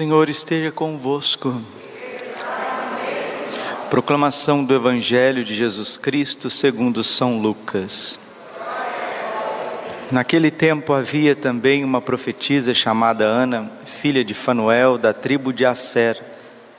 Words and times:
Senhor 0.00 0.30
esteja 0.30 0.72
convosco. 0.72 1.60
Proclamação 3.90 4.64
do 4.64 4.74
Evangelho 4.74 5.44
de 5.44 5.54
Jesus 5.54 5.98
Cristo 5.98 6.48
segundo 6.48 7.04
São 7.04 7.38
Lucas. 7.38 8.18
Naquele 10.10 10.50
tempo 10.50 10.94
havia 10.94 11.36
também 11.36 11.84
uma 11.84 12.00
profetisa 12.00 12.72
chamada 12.72 13.26
Ana, 13.26 13.70
filha 13.84 14.24
de 14.24 14.32
Fanuel, 14.32 14.96
da 14.96 15.12
tribo 15.12 15.52
de 15.52 15.66
Asser. 15.66 16.18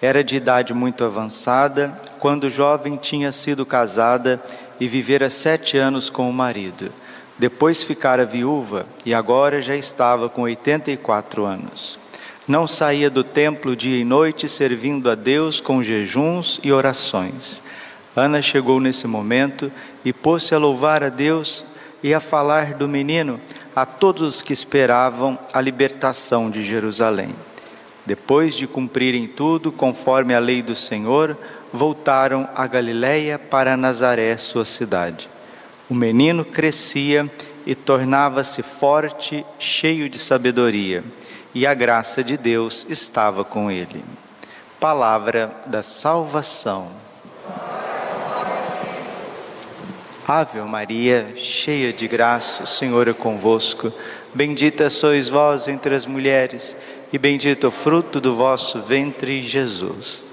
Era 0.01 0.23
de 0.23 0.35
idade 0.35 0.73
muito 0.73 1.03
avançada, 1.03 2.01
quando 2.17 2.49
jovem 2.49 2.97
tinha 2.97 3.31
sido 3.31 3.67
casada 3.67 4.41
e 4.79 4.87
vivera 4.87 5.29
sete 5.29 5.77
anos 5.77 6.09
com 6.09 6.27
o 6.27 6.33
marido. 6.33 6.91
Depois 7.37 7.83
ficara 7.83 8.25
viúva 8.25 8.87
e 9.05 9.13
agora 9.13 9.61
já 9.61 9.75
estava 9.75 10.27
com 10.27 10.41
84 10.41 11.45
anos. 11.45 12.00
Não 12.51 12.67
saía 12.67 13.09
do 13.09 13.23
templo 13.23 13.77
dia 13.77 13.95
e 13.95 14.03
noite 14.03 14.49
servindo 14.49 15.09
a 15.09 15.15
Deus 15.15 15.61
com 15.61 15.81
jejuns 15.81 16.59
e 16.61 16.69
orações. 16.69 17.63
Ana 18.13 18.41
chegou 18.41 18.77
nesse 18.77 19.07
momento 19.07 19.71
e 20.03 20.11
pôs-se 20.11 20.53
a 20.53 20.57
louvar 20.57 21.01
a 21.01 21.07
Deus 21.07 21.63
e 22.03 22.13
a 22.13 22.19
falar 22.19 22.73
do 22.73 22.89
menino 22.89 23.39
a 23.73 23.85
todos 23.85 24.21
os 24.21 24.41
que 24.41 24.51
esperavam 24.51 25.39
a 25.53 25.61
libertação 25.61 26.51
de 26.51 26.61
Jerusalém. 26.61 27.33
Depois 28.05 28.53
de 28.53 28.67
cumprirem 28.67 29.27
tudo 29.27 29.71
conforme 29.71 30.35
a 30.35 30.39
lei 30.39 30.61
do 30.61 30.75
Senhor, 30.75 31.37
voltaram 31.71 32.49
a 32.53 32.67
Galiléia 32.67 33.39
para 33.39 33.77
Nazaré, 33.77 34.35
sua 34.35 34.65
cidade. 34.65 35.29
O 35.89 35.95
menino 35.95 36.43
crescia 36.43 37.31
e 37.65 37.73
tornava-se 37.75 38.61
forte, 38.61 39.45
cheio 39.57 40.09
de 40.09 40.19
sabedoria, 40.19 41.01
e 41.53 41.65
a 41.65 41.73
graça 41.73 42.23
de 42.23 42.37
Deus 42.37 42.85
estava 42.89 43.43
com 43.43 43.69
ele. 43.69 44.03
Palavra 44.79 45.51
da 45.65 45.83
salvação. 45.83 46.89
Ave 50.27 50.61
Maria, 50.61 51.33
cheia 51.35 51.91
de 51.91 52.07
graça, 52.07 52.63
o 52.63 52.67
Senhor 52.67 53.07
é 53.07 53.13
convosco. 53.13 53.91
Bendita 54.33 54.89
sois 54.89 55.27
vós 55.27 55.67
entre 55.67 55.93
as 55.93 56.05
mulheres, 56.05 56.75
e 57.11 57.17
bendito 57.17 57.67
o 57.67 57.71
fruto 57.71 58.21
do 58.21 58.35
vosso 58.35 58.81
ventre, 58.81 59.43
Jesus. 59.43 60.30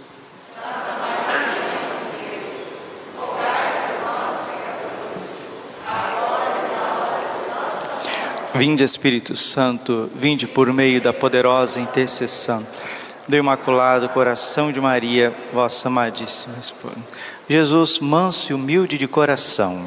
Vinde 8.55 8.83
Espírito 8.83 9.37
Santo, 9.37 10.11
vinde 10.15 10.47
por 10.47 10.73
meio 10.73 11.03
da 11.03 11.13
poderosa 11.13 11.81
intercessão 11.81 12.67
do 13.29 13.37
Imaculado 13.37 14.09
Coração 14.09 14.73
de 14.73 14.81
Maria, 14.81 15.37
vossa 15.53 15.89
amadíssima 15.89 16.57
esposa. 16.59 16.97
Jesus, 17.47 17.99
manso 17.99 18.51
e 18.51 18.55
humilde 18.55 18.97
de 18.97 19.07
coração. 19.07 19.85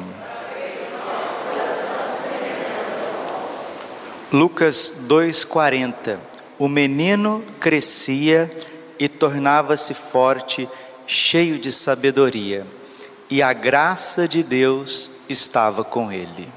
Lucas 4.32 4.92
2,40 5.08 6.18
O 6.56 6.68
menino 6.68 7.42
crescia 7.58 8.50
e 8.96 9.08
tornava-se 9.08 9.92
forte, 9.92 10.68
cheio 11.04 11.58
de 11.58 11.72
sabedoria, 11.72 12.64
e 13.28 13.42
a 13.42 13.52
graça 13.52 14.28
de 14.28 14.44
Deus 14.44 15.10
estava 15.28 15.82
com 15.82 16.12
ele. 16.12 16.48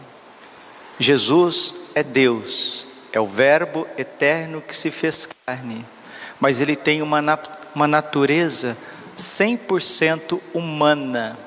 Jesus 1.00 1.85
é 1.96 2.04
Deus, 2.04 2.86
é 3.14 3.20
o 3.20 3.26
Verbo 3.26 3.88
eterno 3.98 4.62
que 4.62 4.76
se 4.76 4.92
fez 4.92 5.28
carne, 5.46 5.86
mas 6.40 6.60
ele 6.60 6.76
tem 6.76 7.02
uma, 7.02 7.40
uma 7.74 7.88
natureza 7.88 8.78
100% 9.18 10.42
humana. 10.54 11.38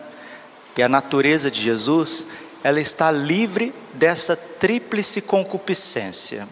E 0.75 0.83
a 0.83 0.89
natureza 0.89 1.51
de 1.51 1.61
Jesus, 1.61 2.27
ela 2.65 2.81
está 2.81 3.11
livre 3.11 3.75
dessa 3.93 4.35
tríplice 4.35 5.21
concupiscência. 5.21 6.49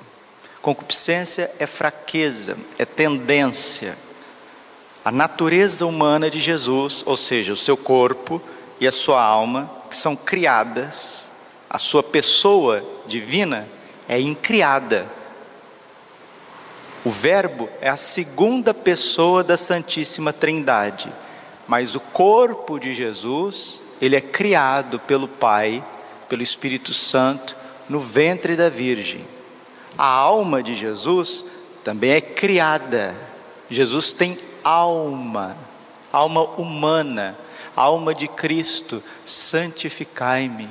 Concupiscência 0.61 1.51
é 1.59 1.67
fraqueza, 1.67 2.59
é 2.78 2.84
tendência. 2.84 3.97
A 5.03 5.11
natureza 5.11 5.87
humana 5.87 6.28
de 6.28 6.41
Jesus, 6.41 7.03
ou 7.07 7.17
seja, 7.17 7.53
o 7.53 7.57
seu 7.57 7.77
corpo 7.77 8.43
e 8.78 8.87
a 8.87 8.93
sua 8.93 9.23
alma, 9.23 9.71
que 9.89 9.97
são 9.97 10.15
criadas, 10.15 11.31
a 11.71 11.78
sua 11.78 12.03
pessoa 12.03 12.84
divina 13.07 13.67
é 14.09 14.21
incriada. 14.21 15.06
O 17.05 17.11
Verbo 17.11 17.69
é 17.81 17.89
a 17.89 17.97
segunda 17.97 18.75
pessoa 18.75 19.44
da 19.44 19.56
Santíssima 19.56 20.33
Trindade, 20.33 21.12
mas 21.69 21.94
o 21.94 22.00
corpo 22.00 22.78
de 22.78 22.95
Jesus, 22.95 23.81
ele 24.00 24.16
é 24.16 24.21
criado 24.21 24.99
pelo 24.99 25.28
Pai, 25.28 25.84
pelo 26.28 26.43
Espírito 26.43 26.93
Santo, 26.93 27.56
no 27.89 28.00
ventre 28.00 28.56
da 28.56 28.69
Virgem. 28.69 29.25
A 29.97 30.06
alma 30.06 30.62
de 30.62 30.75
Jesus 30.75 31.45
também 31.84 32.11
é 32.11 32.21
criada. 32.21 33.15
Jesus 33.71 34.12
tem 34.12 34.37
alma, 34.65 35.56
alma 36.12 36.43
humana, 36.43 37.37
alma 37.77 38.12
de 38.12 38.27
Cristo, 38.27 39.03
santificai-me. 39.25 40.69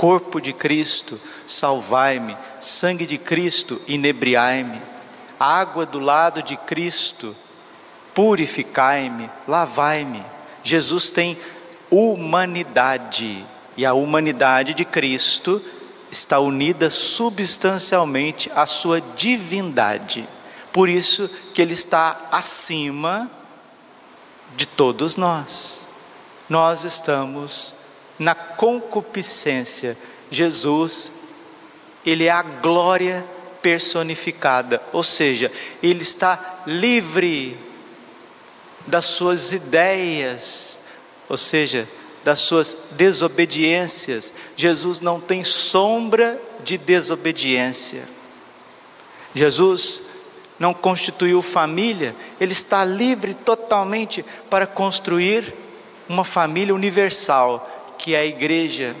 Corpo 0.00 0.40
de 0.40 0.54
Cristo, 0.54 1.20
salvai-me. 1.46 2.34
Sangue 2.58 3.04
de 3.04 3.18
Cristo, 3.18 3.78
inebriai-me. 3.86 4.80
Água 5.38 5.84
do 5.84 5.98
lado 5.98 6.42
de 6.42 6.56
Cristo, 6.56 7.36
purificai-me, 8.14 9.28
lavai-me. 9.46 10.24
Jesus 10.64 11.10
tem 11.10 11.36
humanidade 11.90 13.44
e 13.76 13.84
a 13.84 13.92
humanidade 13.92 14.72
de 14.72 14.86
Cristo 14.86 15.60
está 16.10 16.40
unida 16.40 16.90
substancialmente 16.90 18.50
à 18.54 18.64
sua 18.66 19.02
divindade. 19.02 20.26
Por 20.72 20.88
isso 20.88 21.28
que 21.52 21.60
ele 21.60 21.74
está 21.74 22.28
acima 22.32 23.30
de 24.56 24.64
todos 24.64 25.16
nós. 25.16 25.86
Nós 26.48 26.84
estamos 26.84 27.74
na 28.20 28.34
concupiscência. 28.34 29.96
Jesus, 30.30 31.10
ele 32.04 32.26
é 32.26 32.30
a 32.30 32.42
glória 32.42 33.24
personificada, 33.62 34.80
ou 34.92 35.02
seja, 35.02 35.50
ele 35.82 36.02
está 36.02 36.62
livre 36.66 37.58
das 38.86 39.06
suas 39.06 39.52
ideias, 39.52 40.78
ou 41.28 41.36
seja, 41.36 41.88
das 42.22 42.40
suas 42.40 42.88
desobediências. 42.92 44.32
Jesus 44.54 45.00
não 45.00 45.18
tem 45.18 45.42
sombra 45.42 46.40
de 46.62 46.76
desobediência. 46.76 48.02
Jesus 49.34 50.02
não 50.58 50.74
constituiu 50.74 51.40
família, 51.40 52.14
ele 52.38 52.52
está 52.52 52.84
livre 52.84 53.32
totalmente 53.32 54.22
para 54.50 54.66
construir 54.66 55.54
uma 56.06 56.24
família 56.24 56.74
universal, 56.74 57.79
que 58.00 58.14
é 58.14 58.20
a 58.20 58.24
igreja. 58.24 58.96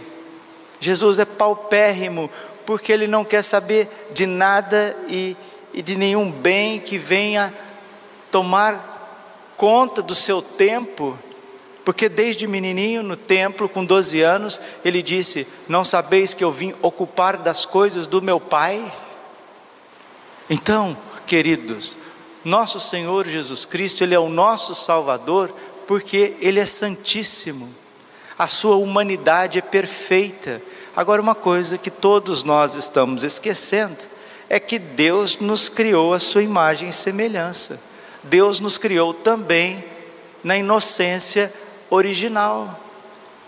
Jesus 0.78 1.18
é 1.18 1.24
paupérrimo, 1.24 2.30
porque 2.66 2.92
ele 2.92 3.06
não 3.06 3.24
quer 3.24 3.42
saber 3.42 3.88
de 4.12 4.26
nada 4.26 4.94
e, 5.08 5.34
e 5.72 5.80
de 5.80 5.96
nenhum 5.96 6.30
bem 6.30 6.78
que 6.78 6.98
venha 6.98 7.52
tomar 8.30 9.54
conta 9.56 10.02
do 10.02 10.14
seu 10.14 10.42
tempo. 10.42 11.18
Porque 11.82 12.10
desde 12.10 12.46
menininho 12.46 13.02
no 13.02 13.16
templo, 13.16 13.68
com 13.68 13.84
12 13.84 14.20
anos, 14.20 14.60
ele 14.84 15.02
disse: 15.02 15.46
Não 15.66 15.82
sabeis 15.82 16.34
que 16.34 16.44
eu 16.44 16.52
vim 16.52 16.74
ocupar 16.82 17.38
das 17.38 17.64
coisas 17.64 18.06
do 18.06 18.20
meu 18.20 18.38
Pai? 18.38 18.84
Então, 20.48 20.96
queridos, 21.26 21.96
nosso 22.44 22.78
Senhor 22.78 23.26
Jesus 23.26 23.64
Cristo, 23.64 24.04
Ele 24.04 24.14
é 24.14 24.18
o 24.18 24.28
nosso 24.28 24.74
Salvador, 24.74 25.54
porque 25.86 26.36
Ele 26.40 26.60
é 26.60 26.66
Santíssimo, 26.66 27.79
a 28.40 28.46
Sua 28.46 28.76
humanidade 28.76 29.58
é 29.58 29.60
perfeita. 29.60 30.62
Agora, 30.96 31.20
uma 31.20 31.34
coisa 31.34 31.76
que 31.76 31.90
todos 31.90 32.42
nós 32.42 32.74
estamos 32.74 33.22
esquecendo 33.22 33.98
é 34.48 34.58
que 34.58 34.78
Deus 34.78 35.36
nos 35.36 35.68
criou 35.68 36.14
a 36.14 36.18
Sua 36.18 36.42
imagem 36.42 36.88
e 36.88 36.92
semelhança. 36.92 37.78
Deus 38.22 38.58
nos 38.58 38.78
criou 38.78 39.12
também 39.12 39.84
na 40.42 40.56
inocência 40.56 41.52
original. 41.90 42.80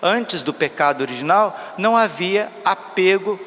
Antes 0.02 0.42
do 0.42 0.52
pecado 0.52 1.00
original, 1.00 1.58
não 1.78 1.96
havia 1.96 2.52
apego 2.62 3.40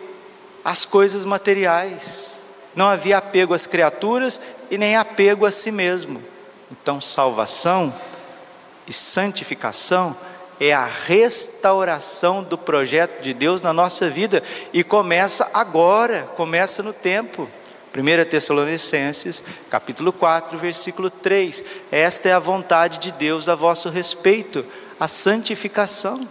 às 0.63 0.83
coisas 0.83 1.25
materiais, 1.25 2.41
não 2.75 2.87
havia 2.87 3.19
apego 3.19 3.53
às 3.53 3.67
criaturas 3.67 4.41
e 4.71 4.79
nem 4.79 4.95
apego 4.95 5.45
a 5.45 5.51
si 5.51 5.71
mesmo. 5.71 6.23
Então, 6.71 6.99
salvação 6.99 7.93
e 8.87 8.93
santificação 8.93 10.17
é 10.59 10.73
a 10.73 10.85
restauração 10.85 12.43
do 12.43 12.57
projeto 12.57 13.21
de 13.21 13.33
Deus 13.33 13.61
na 13.61 13.73
nossa 13.73 14.09
vida 14.09 14.43
e 14.73 14.83
começa 14.83 15.49
agora, 15.53 16.23
começa 16.35 16.81
no 16.81 16.93
tempo, 16.93 17.49
1 17.95 18.29
Tessalonicenses, 18.29 19.41
capítulo 19.69 20.11
4, 20.11 20.57
versículo 20.57 21.09
3. 21.09 21.63
Esta 21.91 22.29
é 22.29 22.33
a 22.33 22.39
vontade 22.39 22.99
de 22.99 23.11
Deus 23.11 23.47
a 23.47 23.55
vosso 23.55 23.89
respeito, 23.89 24.65
a 24.99 25.07
santificação. 25.07 26.27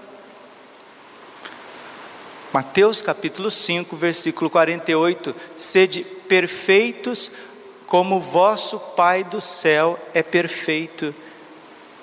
Mateus 2.52 3.02
capítulo 3.02 3.50
5, 3.50 3.96
versículo 3.96 4.48
48: 4.50 5.34
Sede 5.56 6.04
perfeitos, 6.28 7.30
como 7.86 8.20
vosso 8.20 8.78
Pai 8.78 9.24
do 9.24 9.40
céu 9.40 9.98
é 10.12 10.22
perfeito. 10.22 11.14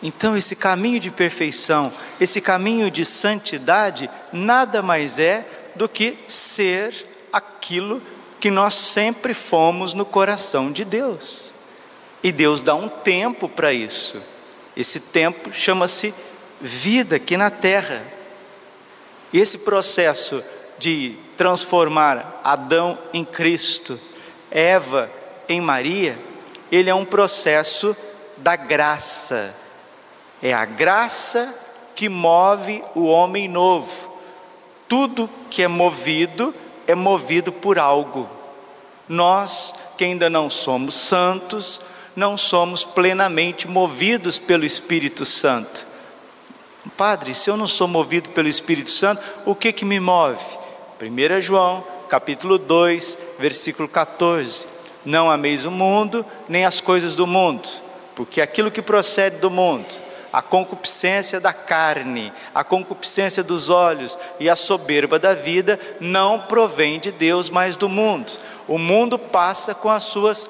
Então, 0.04 0.36
esse 0.36 0.56
caminho 0.56 1.00
de 1.00 1.12
perfeição, 1.12 1.94
esse 2.20 2.42
caminho 2.42 2.90
de 2.90 3.06
santidade, 3.06 4.10
nada 4.34 4.82
mais 4.82 5.20
é 5.20 5.46
do 5.76 5.88
que 5.88 6.18
ser 6.28 7.28
aquilo 7.32 8.02
que 8.40 8.50
nós 8.50 8.74
sempre 8.74 9.34
fomos 9.34 9.94
no 9.94 10.04
coração 10.04 10.72
de 10.72 10.84
Deus. 10.84 11.54
E 12.24 12.32
Deus 12.32 12.62
dá 12.62 12.74
um 12.74 12.90
tempo 12.90 13.48
para 13.48 13.72
isso. 13.72 14.22
Esse 14.76 15.00
tempo 15.00 15.54
chama-se 15.54 16.14
vida 16.60 17.18
aqui 17.18 17.38
na 17.38 17.52
terra. 17.52 18.02
E 19.32 19.40
esse 19.40 19.60
processo 19.60 20.44
de 20.80 21.16
transformar 21.38 22.42
Adão 22.44 22.98
em 23.14 23.24
Cristo, 23.24 24.00
Eva 24.50 25.10
em 25.48 25.62
Maria, 25.62 26.18
ele 26.72 26.90
é 26.90 26.96
um 26.96 27.06
processo 27.06 27.96
da 28.38 28.56
graça. 28.56 29.61
É 30.42 30.54
a 30.54 30.66
graça 30.66 31.54
que 31.96 32.10
move 32.10 32.82
o 32.96 33.06
homem 33.06 33.48
novo. 33.48 34.12
Tudo 34.88 35.30
que 35.50 35.62
é 35.62 35.68
movido 35.68 36.54
é 36.88 36.96
movido 36.96 37.52
por 37.52 37.78
algo. 37.78 38.28
Nós, 39.08 39.74
que 39.98 40.04
ainda 40.04 40.30
não 40.30 40.50
somos 40.50 40.96
santos, 40.96 41.80
não 42.16 42.36
somos 42.36 42.84
plenamente 42.84 43.68
movidos 43.68 44.38
pelo 44.38 44.66
Espírito 44.66 45.26
Santo. 45.26 45.86
Padre, 46.98 47.34
se 47.34 47.50
eu 47.50 47.56
não 47.56 47.68
sou 47.68 47.88
movido 47.88 48.30
pelo 48.30 48.48
Espírito 48.48 48.90
Santo, 48.90 49.22
o 49.46 49.54
que 49.54 49.72
que 49.72 49.86
me 49.86 50.00
move? 50.00 50.44
1 51.02 51.42
João, 51.42 51.84
capítulo 52.10 52.58
2, 52.58 53.18
versículo 53.40 53.88
14. 53.88 54.66
Não 55.06 55.30
ameis 55.30 55.66
o 55.66 55.72
mundo, 55.72 56.26
nem 56.50 56.66
as 56.66 56.82
coisas 56.82 57.16
do 57.16 57.26
mundo, 57.26 57.68
porque 58.16 58.42
aquilo 58.42 58.70
que 58.70 58.82
procede 58.82 59.38
do 59.38 59.50
mundo, 59.50 59.88
a 60.32 60.42
concupiscência 60.42 61.40
da 61.40 61.52
carne, 61.52 62.32
a 62.56 62.64
concupiscência 62.64 63.44
dos 63.44 63.70
olhos 63.70 64.18
e 64.40 64.50
a 64.50 64.56
soberba 64.56 65.20
da 65.20 65.34
vida 65.34 65.80
não 66.00 66.40
provém 66.42 67.00
de 67.00 67.12
Deus, 67.12 67.50
mas 67.50 67.76
do 67.76 67.90
mundo. 67.90 68.32
O 68.68 68.78
mundo 68.78 69.20
passa 69.20 69.76
com 69.76 69.90
as 69.90 70.04
suas 70.06 70.50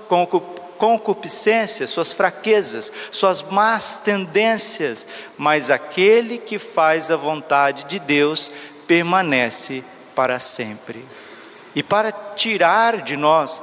concupiscências, 0.78 1.90
suas 1.90 2.14
fraquezas, 2.14 2.92
suas 3.12 3.42
más 3.44 3.98
tendências, 3.98 5.06
mas 5.38 5.72
aquele 5.72 6.38
que 6.38 6.60
faz 6.60 7.10
a 7.10 7.16
vontade 7.16 7.86
de 7.86 8.00
Deus 8.00 8.52
permanece 8.86 9.84
para 10.16 10.40
sempre. 10.40 11.04
E 11.74 11.82
para 11.82 12.12
tirar 12.12 12.98
de 12.98 13.16
nós 13.16 13.62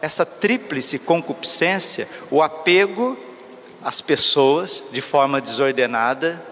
essa 0.00 0.26
tríplice 0.26 0.98
concupiscência, 0.98 2.08
o 2.28 2.42
apego 2.42 3.16
às 3.84 4.00
pessoas 4.00 4.84
de 4.92 5.00
forma 5.00 5.40
desordenada. 5.40 6.42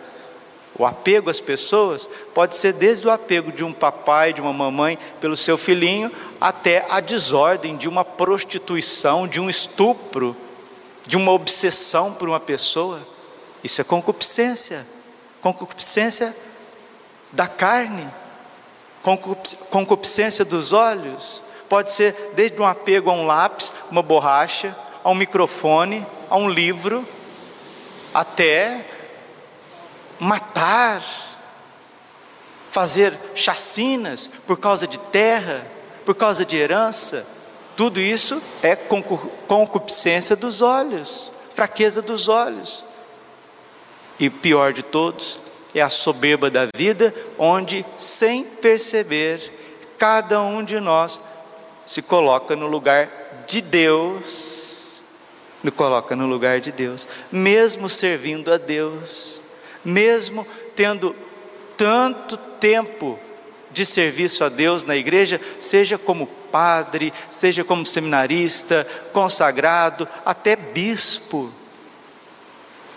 O 0.79 0.87
apego 0.87 1.29
às 1.29 1.41
pessoas 1.41 2.09
pode 2.35 2.56
ser 2.56 2.73
desde 2.73 3.06
o 3.06 3.11
apego 3.11 3.53
de 3.53 3.62
um 3.62 3.73
papai, 3.73 4.32
de 4.32 4.41
uma 4.41 4.53
mamãe 4.53 4.99
pelo 5.21 5.37
seu 5.37 5.59
filhinho, 5.59 6.11
até 6.41 6.87
a 6.88 7.00
desordem 7.00 7.77
de 7.77 7.88
uma 7.88 8.05
prostituição, 8.05 9.29
de 9.29 9.41
um 9.41 9.50
estupro, 9.50 10.35
de 11.06 11.17
uma 11.17 11.32
obsessão 11.32 12.15
por 12.15 12.29
uma 12.29 12.41
pessoa. 12.41 13.00
Isso 13.62 13.81
é 13.81 13.85
concupiscência. 13.85 14.87
Concupiscência 15.43 16.35
da 17.32 17.47
carne, 17.47 18.06
concupiscência 19.71 20.44
dos 20.44 20.73
olhos. 20.73 21.43
Pode 21.69 21.93
ser 21.93 22.32
desde 22.35 22.61
um 22.61 22.67
apego 22.67 23.11
a 23.11 23.15
um 23.15 23.27
lápis, 23.27 23.73
uma 23.91 24.03
borracha, 24.03 24.77
a 25.03 25.11
um 25.11 25.15
microfone, 25.15 26.06
a 26.29 26.37
um 26.37 26.49
livro, 26.49 27.06
até 28.12 28.84
matar, 30.18 31.02
fazer 32.70 33.16
chacinas 33.34 34.30
por 34.46 34.58
causa 34.58 34.86
de 34.86 34.98
terra, 34.98 35.66
por 36.04 36.14
causa 36.14 36.44
de 36.44 36.56
herança. 36.56 37.26
Tudo 37.76 38.00
isso 38.00 38.42
é 38.62 38.76
concupiscência 38.76 40.36
dos 40.36 40.60
olhos, 40.60 41.32
fraqueza 41.52 42.02
dos 42.02 42.28
olhos. 42.28 42.84
E 44.18 44.28
pior 44.28 44.72
de 44.72 44.82
todos 44.82 45.40
é 45.74 45.80
a 45.80 45.88
soberba 45.88 46.50
da 46.50 46.68
vida, 46.74 47.14
onde, 47.38 47.86
sem 47.98 48.44
perceber, 48.44 49.94
cada 49.96 50.42
um 50.42 50.62
de 50.62 50.78
nós 50.78 51.20
se 51.86 52.02
coloca 52.02 52.54
no 52.54 52.66
lugar 52.66 53.08
de 53.46 53.60
Deus 53.60 54.69
nos 55.62 55.74
coloca 55.74 56.16
no 56.16 56.26
lugar 56.26 56.60
de 56.60 56.72
Deus, 56.72 57.06
mesmo 57.30 57.88
servindo 57.88 58.52
a 58.52 58.56
Deus, 58.56 59.40
mesmo 59.84 60.46
tendo 60.74 61.14
tanto 61.76 62.36
tempo 62.36 63.18
de 63.70 63.86
serviço 63.86 64.44
a 64.44 64.48
Deus 64.48 64.84
na 64.84 64.96
igreja, 64.96 65.40
seja 65.58 65.96
como 65.96 66.26
padre, 66.26 67.12
seja 67.28 67.62
como 67.62 67.86
seminarista, 67.86 68.86
consagrado, 69.12 70.08
até 70.24 70.56
bispo, 70.56 71.50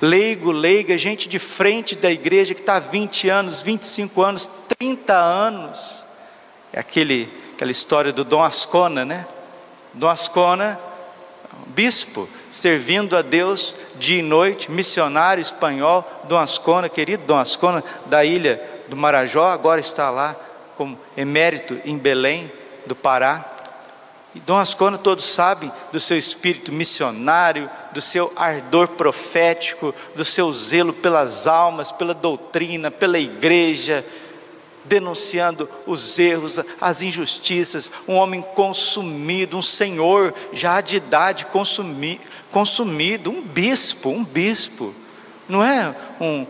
leigo, 0.02 0.52
leiga, 0.52 0.98
gente 0.98 1.30
de 1.30 1.40
frente 1.40 1.96
da 1.96 2.12
igreja 2.12 2.54
que 2.54 2.62
está 2.62 2.76
há 2.76 2.80
20 2.80 3.30
anos, 3.30 3.62
25 3.62 4.22
anos, 4.22 4.52
30 4.78 5.14
anos. 5.14 6.04
É 6.72 6.80
aquele, 6.80 7.30
aquela 7.54 7.72
história 7.72 8.12
do 8.12 8.24
Dom 8.24 8.44
Ascona, 8.44 9.06
né? 9.06 9.28
Dom 9.94 10.10
Ascona, 10.10 10.80
bispo, 11.68 12.28
servindo 12.54 13.18
a 13.18 13.24
Deus 13.24 13.76
dia 13.96 14.20
e 14.20 14.22
noite, 14.22 14.70
missionário 14.70 15.42
espanhol, 15.42 16.08
Dom 16.26 16.38
Ascona, 16.38 16.88
querido 16.88 17.24
Dom 17.26 17.38
Ascona, 17.38 17.84
da 18.06 18.24
ilha 18.24 18.62
do 18.88 18.96
Marajó, 18.96 19.50
agora 19.50 19.82
está 19.82 20.12
lá 20.12 20.36
como 20.78 21.00
emérito 21.18 21.80
em 21.84 21.98
Belém, 21.98 22.52
do 22.86 22.96
Pará. 22.96 23.44
E 24.36 24.40
Dom 24.40 24.58
Ascona, 24.58 25.00
todos 25.00 25.26
sabem 25.26 25.72
do 25.92 26.00
seu 26.00 26.16
espírito 26.16 26.72
missionário, 26.72 27.68
do 27.92 28.02
seu 28.02 28.32
ardor 28.36 28.90
profético, 28.90 29.94
do 30.16 30.24
seu 30.24 30.54
zelo 30.54 30.94
pelas 30.94 31.48
almas, 31.48 31.92
pela 31.92 32.14
doutrina, 32.14 32.92
pela 32.92 33.18
igreja, 33.18 34.06
denunciando 34.86 35.70
os 35.86 36.18
erros, 36.20 36.60
as 36.80 37.02
injustiças, 37.02 37.92
um 38.08 38.16
homem 38.16 38.42
consumido, 38.42 39.58
um 39.58 39.62
senhor 39.62 40.34
já 40.52 40.82
de 40.82 40.98
idade 40.98 41.46
consumi, 41.46 42.20
consumido, 42.52 43.32
um 43.32 43.42
bispo, 43.42 44.10
um 44.10 44.24
bispo, 44.24 44.94
não 45.48 45.64
é 45.64 45.96
um, 46.20 46.46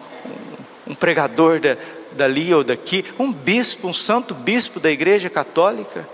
um, 0.88 0.96
pregador 0.96 1.60
da, 1.60 1.78
dali 2.12 2.54
ou 2.54 2.64
daqui, 2.64 3.06
um 3.18 3.32
bispo, 3.32 3.88
um 3.88 3.94
santo 3.94 4.34
bispo 4.34 4.80
da 4.80 4.92
igreja 4.92 5.30
católica. 5.30 6.08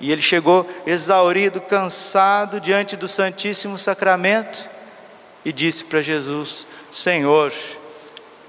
E 0.00 0.10
ele 0.10 0.22
chegou 0.22 0.68
exaurido, 0.84 1.60
cansado 1.60 2.60
diante 2.60 2.96
do 2.96 3.06
Santíssimo 3.06 3.78
Sacramento 3.78 4.68
e 5.44 5.52
disse 5.52 5.84
para 5.84 6.02
Jesus: 6.02 6.66
Senhor, 6.90 7.52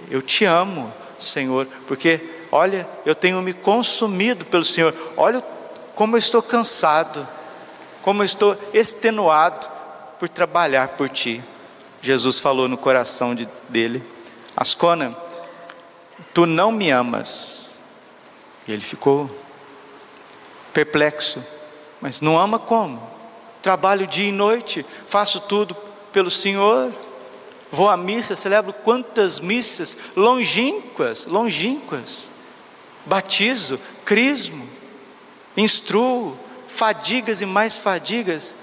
eu 0.09 0.21
te 0.21 0.45
amo, 0.45 0.91
Senhor, 1.19 1.67
porque 1.87 2.19
Olha, 2.55 2.87
eu 3.03 3.15
tenho 3.15 3.41
me 3.41 3.51
consumido 3.51 4.45
pelo 4.45 4.63
Senhor. 4.63 4.93
Olha 5.17 5.43
como 5.95 6.15
eu 6.15 6.19
estou 6.19 6.39
cansado, 6.39 7.27
como 8.03 8.21
eu 8.21 8.25
estou 8.25 8.55
extenuado 8.71 9.67
por 10.19 10.29
trabalhar 10.29 10.89
por 10.89 11.09
ti. 11.09 11.41
Jesus 11.99 12.37
falou 12.37 12.67
no 12.67 12.77
coração 12.77 13.33
de, 13.33 13.49
dele: 13.69 14.03
Ascona, 14.55 15.17
tu 16.31 16.45
não 16.45 16.71
me 16.71 16.91
amas. 16.91 17.73
E 18.67 18.71
ele 18.71 18.83
ficou 18.83 19.27
perplexo. 20.71 21.43
Mas 21.99 22.21
não 22.21 22.37
ama 22.37 22.59
como? 22.59 23.01
Trabalho 23.63 24.05
dia 24.05 24.29
e 24.29 24.31
noite, 24.31 24.85
faço 25.07 25.39
tudo 25.39 25.75
pelo 26.11 26.29
Senhor. 26.29 26.93
Vou 27.71 27.89
à 27.89 27.97
missa, 27.97 28.35
celebro 28.35 28.71
quantas 28.71 29.39
missas 29.39 29.97
longínquas, 30.15 31.25
longínquas 31.25 32.31
batizo, 33.05 33.79
crismo, 34.05 34.67
instruo, 35.55 36.37
fadigas 36.67 37.41
e 37.41 37.45
mais 37.45 37.77
fadigas. 37.77 38.55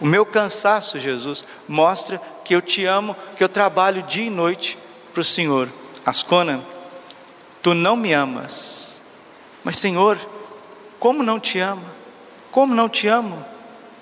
O 0.00 0.06
meu 0.06 0.26
cansaço, 0.26 0.98
Jesus, 0.98 1.44
mostra 1.68 2.20
que 2.44 2.54
eu 2.54 2.60
te 2.60 2.84
amo, 2.84 3.16
que 3.36 3.44
eu 3.44 3.48
trabalho 3.48 4.02
dia 4.02 4.26
e 4.26 4.30
noite 4.30 4.78
para 5.12 5.20
o 5.20 5.24
Senhor. 5.24 5.68
Ascona, 6.04 6.62
tu 7.62 7.72
não 7.74 7.96
me 7.96 8.12
amas, 8.12 9.00
mas 9.62 9.78
Senhor, 9.78 10.18
como 10.98 11.22
não 11.22 11.40
te 11.40 11.58
amo? 11.58 11.84
Como 12.50 12.74
não 12.74 12.88
te 12.88 13.08
amo? 13.08 13.44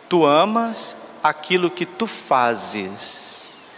Tu 0.09 0.27
amas 0.27 0.97
aquilo 1.23 1.71
que 1.71 1.87
tu 1.87 2.07
fazes. 2.07 3.77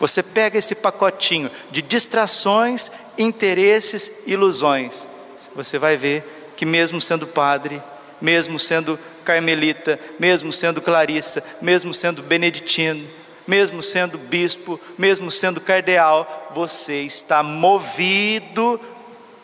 Você 0.00 0.22
pega 0.22 0.58
esse 0.58 0.74
pacotinho 0.74 1.50
de 1.70 1.82
distrações, 1.82 2.90
interesses, 3.18 4.22
ilusões, 4.26 5.06
você 5.54 5.78
vai 5.78 5.98
ver 5.98 6.33
que, 6.56 6.64
mesmo 6.64 7.00
sendo 7.00 7.26
padre, 7.26 7.82
mesmo 8.20 8.58
sendo 8.58 8.98
carmelita, 9.24 9.98
mesmo 10.18 10.52
sendo 10.52 10.80
clarissa, 10.80 11.42
mesmo 11.60 11.92
sendo 11.92 12.22
beneditino, 12.22 13.06
mesmo 13.46 13.82
sendo 13.82 14.18
bispo, 14.18 14.80
mesmo 14.96 15.30
sendo 15.30 15.60
cardeal, 15.60 16.50
você 16.54 17.02
está 17.02 17.42
movido 17.42 18.80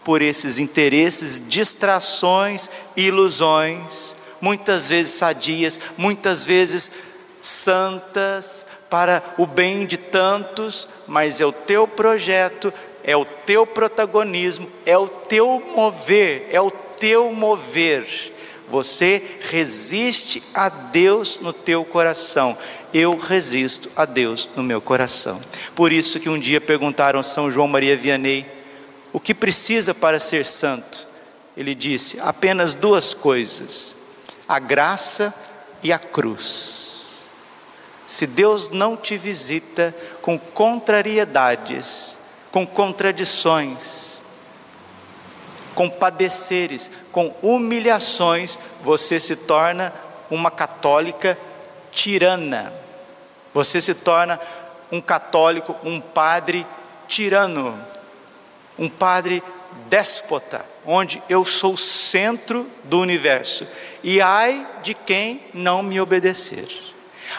por 0.04 0.22
esses 0.22 0.58
interesses, 0.58 1.40
distrações, 1.46 2.70
ilusões, 2.96 4.16
muitas 4.40 4.88
vezes 4.88 5.14
sadias, 5.14 5.78
muitas 5.96 6.44
vezes 6.44 6.90
santas, 7.40 8.64
para 8.88 9.22
o 9.38 9.46
bem 9.46 9.86
de 9.86 9.96
tantos, 9.96 10.88
mas 11.06 11.40
é 11.40 11.46
o 11.46 11.52
teu 11.52 11.86
projeto, 11.86 12.72
é 13.04 13.16
o 13.16 13.24
teu 13.24 13.64
protagonismo, 13.66 14.68
é 14.84 14.98
o 14.98 15.08
teu 15.08 15.62
mover, 15.74 16.48
é 16.50 16.60
o 16.60 16.72
teu 17.00 17.32
mover. 17.32 18.06
Você 18.68 19.20
resiste 19.50 20.40
a 20.54 20.68
Deus 20.68 21.40
no 21.40 21.52
teu 21.52 21.84
coração. 21.84 22.56
Eu 22.94 23.16
resisto 23.16 23.90
a 23.96 24.04
Deus 24.04 24.48
no 24.54 24.62
meu 24.62 24.80
coração. 24.80 25.40
Por 25.74 25.92
isso 25.92 26.20
que 26.20 26.28
um 26.28 26.38
dia 26.38 26.60
perguntaram 26.60 27.18
a 27.18 27.24
São 27.24 27.50
João 27.50 27.66
Maria 27.66 27.96
Vianney: 27.96 28.46
o 29.12 29.18
que 29.18 29.34
precisa 29.34 29.92
para 29.92 30.20
ser 30.20 30.46
santo? 30.46 31.08
Ele 31.56 31.74
disse: 31.74 32.20
apenas 32.20 32.74
duas 32.74 33.12
coisas: 33.12 33.96
a 34.46 34.60
graça 34.60 35.34
e 35.82 35.92
a 35.92 35.98
cruz. 35.98 37.24
Se 38.06 38.26
Deus 38.26 38.68
não 38.68 38.96
te 38.96 39.16
visita 39.16 39.94
com 40.20 40.38
contrariedades, 40.38 42.18
com 42.50 42.66
contradições, 42.66 44.19
com 45.80 45.88
padeceres, 45.88 46.90
com 47.10 47.34
humilhações, 47.40 48.58
você 48.84 49.18
se 49.18 49.34
torna 49.34 49.90
uma 50.30 50.50
católica 50.50 51.38
tirana. 51.90 52.70
Você 53.54 53.80
se 53.80 53.94
torna 53.94 54.38
um 54.92 55.00
católico, 55.00 55.74
um 55.82 55.98
padre 55.98 56.66
tirano 57.08 57.82
um 58.78 58.88
padre 58.88 59.42
déspota, 59.88 60.64
onde 60.86 61.22
eu 61.28 61.44
sou 61.44 61.74
o 61.74 61.78
centro 61.78 62.66
do 62.84 62.98
universo. 62.98 63.66
E 64.02 64.20
ai 64.20 64.66
de 64.82 64.94
quem 64.94 65.42
não 65.52 65.82
me 65.82 66.00
obedecer. 66.00 66.66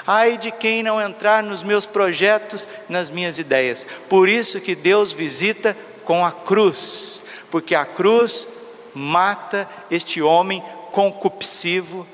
Ai 0.05 0.37
de 0.37 0.51
quem 0.51 0.83
não 0.83 1.01
entrar 1.01 1.43
nos 1.43 1.63
meus 1.63 1.85
projetos, 1.85 2.67
nas 2.87 3.09
minhas 3.09 3.37
ideias. 3.37 3.85
Por 4.07 4.29
isso 4.29 4.61
que 4.61 4.75
Deus 4.75 5.13
visita 5.13 5.75
com 6.05 6.25
a 6.25 6.31
cruz, 6.31 7.21
porque 7.51 7.75
a 7.75 7.85
cruz 7.85 8.47
mata 8.95 9.69
este 9.91 10.21
homem 10.21 10.63
concupiscivo, 10.91 12.07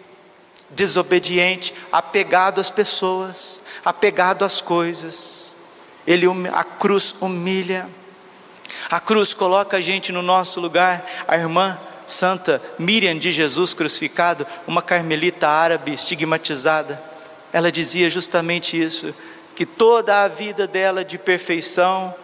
desobediente, 0.70 1.74
apegado 1.92 2.60
às 2.60 2.70
pessoas, 2.70 3.62
apegado 3.86 4.44
às 4.44 4.60
coisas. 4.60 5.54
Ele 6.06 6.26
a 6.52 6.64
cruz 6.64 7.16
humilha. 7.22 7.88
A 8.90 9.00
cruz 9.00 9.34
coloca 9.34 9.78
a 9.78 9.82
gente 9.82 10.12
no 10.12 10.22
nosso 10.22 10.60
lugar. 10.60 11.06
A 11.28 11.38
irmã 11.38 11.78
Santa 12.08 12.62
Miriam 12.80 13.18
de 13.18 13.32
Jesus 13.32 13.74
crucificado, 13.74 14.48
uma 14.66 14.82
carmelita 14.82 15.48
árabe 15.48 15.94
estigmatizada, 15.94 17.02
ela 17.52 17.72
dizia 17.72 18.10
justamente 18.10 18.82
isso: 18.82 19.14
que 19.56 19.66
toda 19.66 20.24
a 20.24 20.28
vida 20.28 20.66
dela 20.66 21.04
de 21.04 21.18
perfeição, 21.18 22.16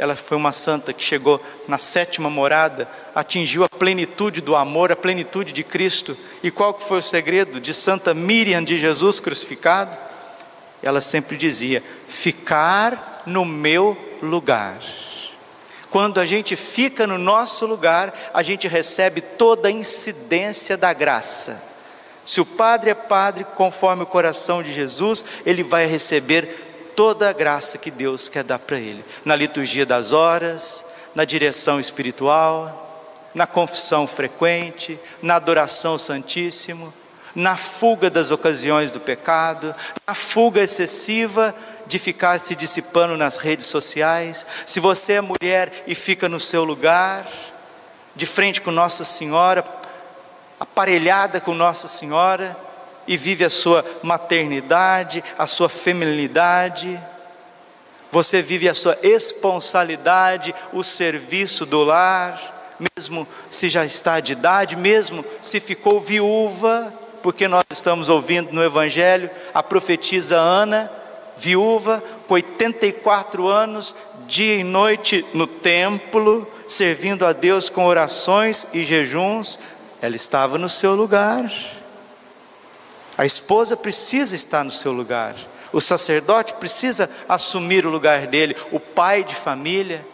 ela 0.00 0.16
foi 0.16 0.34
uma 0.34 0.50
santa 0.50 0.94
que 0.94 1.04
chegou 1.04 1.44
na 1.68 1.76
sétima 1.76 2.30
morada, 2.30 2.88
atingiu 3.14 3.64
a 3.64 3.68
plenitude 3.68 4.40
do 4.40 4.56
amor, 4.56 4.90
a 4.90 4.96
plenitude 4.96 5.52
de 5.52 5.62
Cristo. 5.62 6.16
E 6.42 6.50
qual 6.50 6.72
que 6.72 6.84
foi 6.84 7.00
o 7.00 7.02
segredo 7.02 7.60
de 7.60 7.74
Santa 7.74 8.14
Miriam 8.14 8.64
de 8.64 8.78
Jesus 8.78 9.20
crucificado? 9.20 9.98
Ela 10.82 11.02
sempre 11.02 11.36
dizia: 11.36 11.82
ficar 12.08 13.24
no 13.26 13.44
meu 13.44 13.94
lugar. 14.22 14.80
Quando 15.90 16.18
a 16.18 16.24
gente 16.24 16.56
fica 16.56 17.06
no 17.06 17.18
nosso 17.18 17.66
lugar, 17.66 18.30
a 18.32 18.42
gente 18.42 18.66
recebe 18.66 19.20
toda 19.20 19.68
a 19.68 19.72
incidência 19.72 20.78
da 20.78 20.94
graça. 20.94 21.62
Se 22.24 22.40
o 22.40 22.46
padre 22.46 22.88
é 22.88 22.94
padre 22.94 23.44
conforme 23.54 24.04
o 24.04 24.06
coração 24.06 24.62
de 24.62 24.72
Jesus, 24.72 25.22
ele 25.44 25.62
vai 25.62 25.84
receber 25.84 26.69
toda 26.94 27.28
a 27.28 27.32
graça 27.32 27.78
que 27.78 27.90
Deus 27.90 28.28
quer 28.28 28.44
dar 28.44 28.58
para 28.58 28.78
ele, 28.78 29.04
na 29.24 29.36
liturgia 29.36 29.86
das 29.86 30.12
horas, 30.12 30.86
na 31.14 31.24
direção 31.24 31.80
espiritual, 31.80 32.88
na 33.34 33.46
confissão 33.46 34.06
frequente, 34.06 34.98
na 35.22 35.36
adoração 35.36 35.92
ao 35.92 35.98
Santíssimo, 35.98 36.92
na 37.34 37.56
fuga 37.56 38.10
das 38.10 38.30
ocasiões 38.30 38.90
do 38.90 39.00
pecado, 39.00 39.74
na 40.06 40.14
fuga 40.14 40.62
excessiva 40.62 41.54
de 41.86 41.98
ficar 41.98 42.38
se 42.40 42.54
dissipando 42.54 43.16
nas 43.16 43.36
redes 43.36 43.66
sociais, 43.66 44.46
se 44.66 44.80
você 44.80 45.14
é 45.14 45.20
mulher 45.20 45.84
e 45.86 45.94
fica 45.94 46.28
no 46.28 46.40
seu 46.40 46.64
lugar, 46.64 47.26
de 48.14 48.26
frente 48.26 48.60
com 48.60 48.70
Nossa 48.70 49.04
Senhora, 49.04 49.64
aparelhada 50.58 51.40
com 51.40 51.54
Nossa 51.54 51.88
Senhora, 51.88 52.56
e 53.10 53.16
vive 53.16 53.44
a 53.44 53.50
sua 53.50 53.84
maternidade, 54.04 55.24
a 55.36 55.44
sua 55.44 55.68
feminilidade, 55.68 56.96
você 58.08 58.40
vive 58.40 58.68
a 58.68 58.74
sua 58.74 58.96
esponsalidade, 59.02 60.54
o 60.72 60.84
serviço 60.84 61.66
do 61.66 61.82
lar, 61.82 62.76
mesmo 62.96 63.26
se 63.50 63.68
já 63.68 63.84
está 63.84 64.20
de 64.20 64.34
idade, 64.34 64.76
mesmo 64.76 65.24
se 65.40 65.58
ficou 65.58 66.00
viúva, 66.00 66.94
porque 67.20 67.48
nós 67.48 67.64
estamos 67.72 68.08
ouvindo 68.08 68.52
no 68.52 68.62
Evangelho 68.62 69.28
a 69.52 69.60
profetisa 69.60 70.36
Ana, 70.36 70.88
viúva, 71.36 72.00
com 72.28 72.34
84 72.34 73.48
anos, 73.48 73.92
dia 74.28 74.54
e 74.54 74.62
noite 74.62 75.26
no 75.34 75.48
templo, 75.48 76.48
servindo 76.68 77.26
a 77.26 77.32
Deus 77.32 77.68
com 77.68 77.86
orações 77.86 78.68
e 78.72 78.84
jejuns, 78.84 79.58
ela 80.00 80.14
estava 80.14 80.56
no 80.56 80.68
seu 80.68 80.94
lugar. 80.94 81.79
A 83.20 83.26
esposa 83.26 83.76
precisa 83.76 84.34
estar 84.34 84.64
no 84.64 84.70
seu 84.70 84.92
lugar. 84.92 85.36
O 85.74 85.78
sacerdote 85.78 86.54
precisa 86.54 87.10
assumir 87.28 87.84
o 87.84 87.90
lugar 87.90 88.26
dele, 88.26 88.56
o 88.72 88.80
pai 88.80 89.22
de 89.22 89.34
família, 89.34 90.06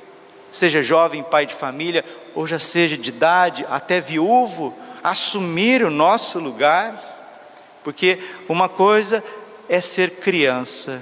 seja 0.51 0.83
jovem 0.83 1.23
pai 1.23 1.47
de 1.47 1.55
família, 1.55 2.05
ou 2.35 2.49
já 2.49 2.59
seja 2.59 2.97
de 2.99 3.11
idade, 3.11 3.65
até 3.71 4.01
viúvo, 4.01 4.77
assumir 5.05 5.85
o 5.85 5.91
nosso 5.91 6.41
lugar, 6.41 7.01
porque 7.85 8.19
uma 8.49 8.69
coisa 8.69 9.23
é 9.69 9.81
ser 9.81 10.17
criança, 10.17 11.01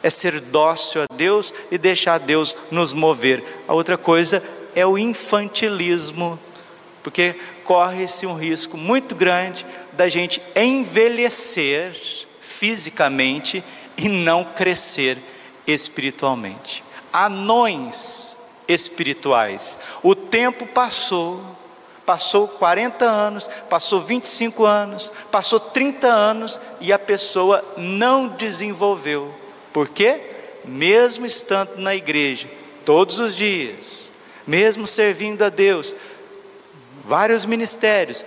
é 0.00 0.08
ser 0.08 0.40
dócil 0.40 1.02
a 1.02 1.12
Deus 1.12 1.52
e 1.72 1.76
deixar 1.76 2.18
Deus 2.18 2.56
nos 2.70 2.92
mover, 2.92 3.42
a 3.66 3.74
outra 3.74 3.98
coisa 3.98 4.40
é 4.76 4.86
o 4.86 4.96
infantilismo, 4.96 6.38
porque 7.02 7.34
corre-se 7.64 8.26
um 8.26 8.36
risco 8.36 8.76
muito 8.76 9.16
grande 9.16 9.66
da 9.96 10.08
gente 10.08 10.40
envelhecer 10.54 11.94
fisicamente 12.40 13.62
e 13.96 14.08
não 14.08 14.44
crescer 14.44 15.18
espiritualmente. 15.66 16.82
Anões 17.12 18.36
espirituais. 18.66 19.78
O 20.02 20.14
tempo 20.14 20.66
passou, 20.66 21.42
passou 22.04 22.48
40 22.48 23.04
anos, 23.04 23.48
passou 23.68 24.00
25 24.00 24.64
anos, 24.64 25.12
passou 25.30 25.60
30 25.60 26.08
anos 26.08 26.60
e 26.80 26.92
a 26.92 26.98
pessoa 26.98 27.64
não 27.76 28.28
desenvolveu. 28.28 29.34
Por 29.72 29.88
quê? 29.88 30.20
Mesmo 30.64 31.26
estando 31.26 31.76
na 31.76 31.94
igreja 31.94 32.48
todos 32.84 33.18
os 33.18 33.34
dias, 33.34 34.12
mesmo 34.46 34.86
servindo 34.86 35.42
a 35.42 35.48
Deus, 35.48 35.94
vários 37.04 37.44
ministérios, 37.44 38.24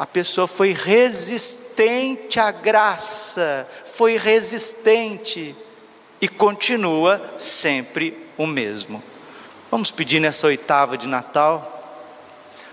a 0.00 0.06
pessoa 0.06 0.46
foi 0.46 0.72
resistente 0.72 2.40
à 2.40 2.50
graça, 2.50 3.68
foi 3.84 4.16
resistente 4.16 5.54
e 6.18 6.26
continua 6.26 7.20
sempre 7.36 8.16
o 8.38 8.46
mesmo. 8.46 9.02
Vamos 9.70 9.90
pedir 9.90 10.18
nessa 10.18 10.46
oitava 10.46 10.96
de 10.96 11.06
Natal 11.06 11.76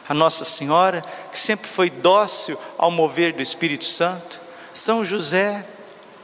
a 0.07 0.13
Nossa 0.13 0.45
Senhora, 0.45 1.03
que 1.29 1.37
sempre 1.37 1.67
foi 1.67 1.89
dócil 1.89 2.57
ao 2.77 2.89
mover 2.89 3.33
do 3.33 3.41
Espírito 3.41 3.83
Santo, 3.83 4.39
São 4.73 5.03
José, 5.03 5.65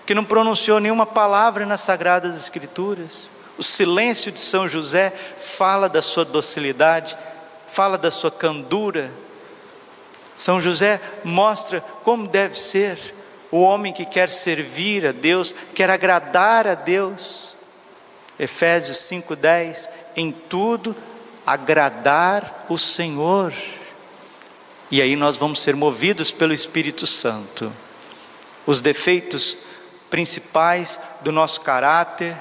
que 0.06 0.16
não 0.16 0.24
pronunciou 0.24 0.80
nenhuma 0.80 1.06
palavra 1.06 1.66
nas 1.66 1.82
Sagradas 1.82 2.38
Escrituras. 2.38 3.30
O 3.58 3.64
silêncio 3.64 4.32
de 4.32 4.40
São 4.40 4.70
José 4.70 5.12
fala 5.38 5.90
da 5.90 6.02
sua 6.02 6.24
docilidade, 6.24 7.18
fala 7.68 7.98
da 7.98 8.10
sua 8.10 8.32
candura, 8.32 9.12
são 10.38 10.60
José 10.60 11.00
mostra 11.24 11.82
como 12.04 12.28
deve 12.28 12.58
ser 12.58 12.98
o 13.52 13.60
homem 13.60 13.94
que 13.94 14.06
quer 14.06 14.30
servir 14.30 15.06
a 15.06 15.12
Deus, 15.12 15.54
quer 15.76 15.90
agradar 15.90 16.68
a 16.68 16.74
Deus. 16.74 17.56
Efésios 18.40 18.98
5:10, 18.98 19.90
em 20.16 20.32
tudo 20.32 20.96
agradar 21.46 22.66
o 22.68 22.78
Senhor. 22.78 23.54
E 24.90 25.02
aí 25.02 25.16
nós 25.16 25.38
vamos 25.38 25.62
ser 25.62 25.76
movidos 25.76 26.32
pelo 26.32 26.54
Espírito 26.54 27.06
Santo. 27.06 27.72
Os 28.66 28.82
defeitos 28.82 29.58
principais 30.10 31.00
do 31.22 31.32
nosso 31.32 31.62
caráter, 31.62 32.36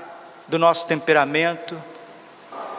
do 0.49 0.59
nosso 0.59 0.87
temperamento, 0.87 1.77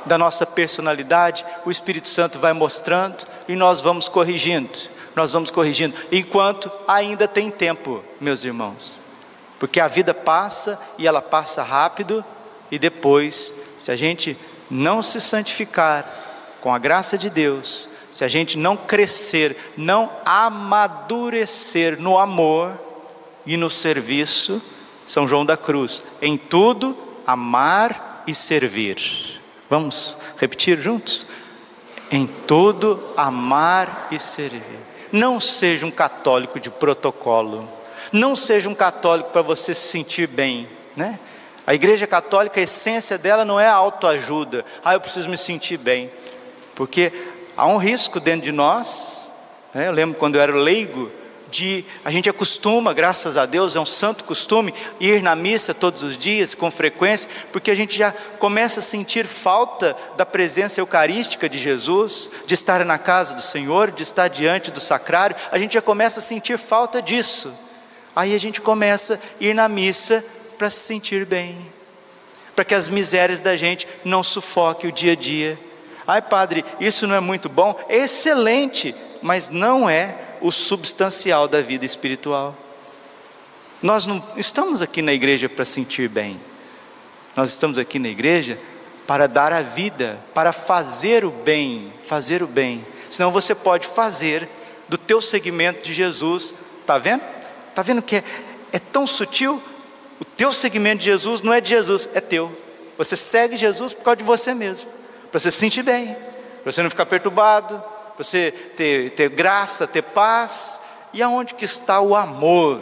da 0.05 0.17
nossa 0.17 0.45
personalidade, 0.45 1.45
o 1.65 1.71
Espírito 1.71 2.07
Santo 2.07 2.39
vai 2.39 2.53
mostrando 2.53 3.27
e 3.47 3.55
nós 3.55 3.79
vamos 3.79 4.09
corrigindo 4.09 4.69
nós 5.15 5.31
vamos 5.31 5.51
corrigindo, 5.51 5.95
enquanto 6.11 6.71
ainda 6.87 7.27
tem 7.27 7.51
tempo, 7.51 8.03
meus 8.19 8.43
irmãos, 8.43 8.99
porque 9.59 9.79
a 9.79 9.87
vida 9.87 10.13
passa 10.13 10.79
e 10.97 11.07
ela 11.07 11.21
passa 11.21 11.63
rápido, 11.63 12.23
e 12.71 12.79
depois, 12.79 13.53
se 13.77 13.91
a 13.91 13.95
gente 13.95 14.37
não 14.69 15.03
se 15.03 15.21
santificar 15.21 16.05
com 16.59 16.73
a 16.73 16.79
graça 16.79 17.17
de 17.17 17.29
Deus, 17.29 17.89
se 18.09 18.23
a 18.23 18.27
gente 18.27 18.57
não 18.57 18.75
crescer, 18.75 19.55
não 19.77 20.09
amadurecer 20.25 21.99
no 22.01 22.17
amor 22.17 22.79
e 23.45 23.57
no 23.57 23.69
serviço, 23.69 24.61
São 25.05 25.27
João 25.27 25.45
da 25.45 25.57
Cruz, 25.57 26.01
em 26.21 26.37
tudo 26.37 26.97
amar 27.25 28.23
e 28.25 28.33
servir. 28.33 29.41
Vamos 29.69 30.17
repetir 30.37 30.79
juntos? 30.79 31.25
Em 32.11 32.27
tudo 32.27 32.99
amar 33.17 34.07
e 34.11 34.19
servir. 34.19 34.79
Não 35.13 35.39
seja 35.39 35.85
um 35.85 35.91
católico 35.91 36.59
de 36.59 36.71
protocolo. 36.71 37.69
Não 38.11 38.35
seja 38.35 38.67
um 38.67 38.73
católico 38.73 39.29
para 39.29 39.43
você 39.43 39.73
se 39.75 39.87
sentir 39.87 40.27
bem, 40.27 40.67
né? 40.95 41.19
A 41.67 41.73
igreja 41.73 42.07
católica, 42.07 42.59
a 42.59 42.63
essência 42.63 43.17
dela 43.17 43.45
não 43.45 43.59
é 43.59 43.67
a 43.67 43.73
autoajuda. 43.73 44.65
Ah, 44.83 44.93
eu 44.93 44.99
preciso 44.99 45.29
me 45.29 45.37
sentir 45.37 45.77
bem. 45.77 46.11
Porque 46.75 47.13
há 47.55 47.67
um 47.67 47.77
risco 47.77 48.19
dentro 48.19 48.41
de 48.41 48.51
nós. 48.51 49.31
Né? 49.73 49.87
Eu 49.87 49.91
lembro 49.91 50.17
quando 50.17 50.35
eu 50.35 50.41
era 50.41 50.53
leigo, 50.53 51.11
de 51.53 51.85
a 52.03 52.09
gente 52.09 52.27
acostuma, 52.27 52.93
graças 52.93 53.37
a 53.37 53.45
Deus, 53.45 53.75
é 53.75 53.79
um 53.79 53.85
santo 53.85 54.23
costume 54.23 54.73
ir 54.99 55.21
na 55.21 55.35
missa 55.35 55.71
todos 55.71 56.01
os 56.01 56.17
dias 56.17 56.55
com 56.55 56.71
frequência, 56.71 57.29
porque 57.51 57.69
a 57.69 57.75
gente 57.75 57.95
já 57.95 58.11
começa 58.39 58.79
a 58.79 58.83
sentir 58.83 59.27
falta 59.27 59.95
da 60.17 60.25
presença 60.25 60.81
eucarística 60.81 61.47
de 61.47 61.59
Jesus, 61.59 62.29
de 62.47 62.55
estar 62.55 62.83
na 62.83 62.97
casa 62.97 63.35
do 63.35 63.41
Senhor, 63.41 63.91
de 63.91 64.01
estar 64.01 64.27
diante 64.29 64.71
do 64.71 64.79
sacrário, 64.79 65.35
a 65.51 65.59
gente 65.59 65.75
já 65.75 65.81
começa 65.81 66.19
a 66.19 66.23
sentir 66.23 66.57
falta 66.57 66.99
disso. 66.99 67.53
Aí 68.15 68.35
a 68.35 68.39
gente 68.39 68.59
começa 68.59 69.15
a 69.15 69.43
ir 69.43 69.53
na 69.53 69.69
missa 69.69 70.25
para 70.57 70.71
se 70.71 70.79
sentir 70.79 71.23
bem, 71.23 71.71
para 72.55 72.65
que 72.65 72.73
as 72.73 72.89
misérias 72.89 73.39
da 73.39 73.55
gente 73.55 73.87
não 74.03 74.23
sufoquem 74.23 74.89
o 74.89 74.93
dia 74.93 75.11
a 75.11 75.15
dia. 75.15 75.59
Ai, 76.07 76.21
padre, 76.21 76.65
isso 76.79 77.05
não 77.05 77.15
é 77.15 77.19
muito 77.19 77.47
bom? 77.47 77.79
É 77.87 77.97
excelente, 77.97 78.95
mas 79.21 79.51
não 79.51 79.87
é 79.87 80.32
o 80.43 80.51
substancial 80.51 81.47
da 81.47 81.61
vida 81.61 81.85
espiritual. 81.85 82.53
Nós 83.81 84.05
não 84.05 84.21
estamos 84.35 84.81
aqui 84.81 85.01
na 85.01 85.13
igreja 85.13 85.47
para 85.47 85.65
sentir 85.65 86.09
bem, 86.09 86.39
nós 87.35 87.49
estamos 87.49 87.77
aqui 87.77 87.97
na 87.97 88.09
igreja 88.09 88.59
para 89.07 89.27
dar 89.27 89.51
a 89.51 89.61
vida, 89.61 90.19
para 90.33 90.53
fazer 90.53 91.25
o 91.25 91.31
bem, 91.31 91.91
fazer 92.05 92.43
o 92.43 92.47
bem. 92.47 92.85
Senão 93.09 93.31
você 93.31 93.55
pode 93.55 93.87
fazer 93.87 94.47
do 94.87 94.97
teu 94.97 95.21
segmento 95.21 95.83
de 95.83 95.93
Jesus, 95.93 96.53
tá 96.85 96.97
vendo? 96.97 97.21
Tá 97.73 97.81
vendo 97.81 98.01
que 98.01 98.17
é, 98.17 98.23
é 98.71 98.79
tão 98.79 99.07
sutil? 99.07 99.61
O 100.19 100.25
teu 100.25 100.51
segmento 100.51 100.99
de 100.99 101.05
Jesus 101.05 101.41
não 101.41 101.53
é 101.53 101.59
de 101.59 101.69
Jesus, 101.69 102.07
é 102.13 102.21
teu. 102.21 102.55
Você 102.97 103.15
segue 103.15 103.57
Jesus 103.57 103.93
por 103.93 104.03
causa 104.03 104.17
de 104.17 104.23
você 104.23 104.53
mesmo, 104.53 104.89
para 105.31 105.39
você 105.39 105.51
se 105.51 105.57
sentir 105.57 105.83
bem, 105.83 106.15
para 106.61 106.71
você 106.71 106.83
não 106.83 106.89
ficar 106.89 107.05
perturbado, 107.05 107.83
você 108.17 108.51
ter, 108.51 109.11
ter 109.11 109.29
graça, 109.29 109.87
ter 109.87 110.01
paz. 110.01 110.81
E 111.13 111.21
aonde 111.21 111.53
que 111.53 111.65
está 111.65 112.01
o 112.01 112.15
amor? 112.15 112.81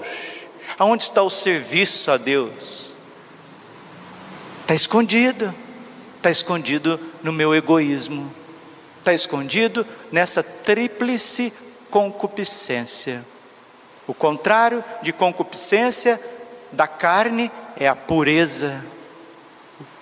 Aonde 0.78 1.04
está 1.04 1.22
o 1.22 1.30
serviço 1.30 2.12
a 2.12 2.18
Deus? 2.18 2.96
Está 4.62 4.74
escondido, 4.74 5.54
está 6.18 6.32
escondido 6.32 7.00
no 7.22 7.34
meu 7.34 7.54
egoísmo, 7.54 8.34
está 9.00 9.14
escondido 9.14 9.86
nessa 10.12 10.42
tríplice 10.42 11.52
concupiscência. 11.90 13.26
O 14.08 14.14
contrário 14.14 14.84
de 15.02 15.12
concupiscência 15.12 16.20
da 16.72 16.88
carne 16.88 17.52
é 17.76 17.88
a 17.88 17.96
pureza. 17.96 18.84